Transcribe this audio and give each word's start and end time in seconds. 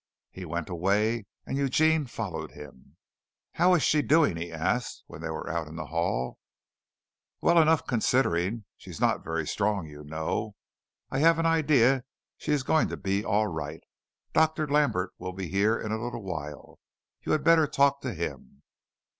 He 0.31 0.45
went 0.45 0.67
away 0.67 1.27
and 1.45 1.59
Eugene 1.59 2.07
followed 2.07 2.53
him. 2.53 2.97
"How 3.51 3.75
is 3.75 3.83
she 3.83 4.01
doing?" 4.01 4.35
he 4.35 4.51
asked, 4.51 5.03
when 5.05 5.21
they 5.21 5.29
were 5.29 5.47
out 5.47 5.67
in 5.67 5.75
the 5.75 5.85
hall. 5.85 6.39
"Well 7.39 7.61
enough, 7.61 7.85
considering. 7.85 8.65
She's 8.77 8.99
not 8.99 9.23
very 9.23 9.45
strong, 9.45 9.85
you 9.85 10.03
know. 10.03 10.55
I 11.11 11.19
have 11.19 11.37
an 11.37 11.45
idea 11.45 12.03
she 12.39 12.51
is 12.51 12.63
going 12.63 12.87
to 12.87 12.97
be 12.97 13.23
all 13.23 13.45
right. 13.45 13.83
Dr. 14.33 14.67
Lambert 14.67 15.11
will 15.19 15.33
be 15.33 15.49
here 15.49 15.79
in 15.79 15.91
a 15.91 16.01
little 16.03 16.23
while. 16.23 16.79
You 17.21 17.33
had 17.33 17.43
better 17.43 17.67
talk 17.67 18.01
to 18.01 18.11
him." 18.15 18.63